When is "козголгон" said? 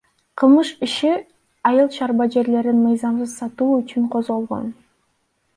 4.13-4.65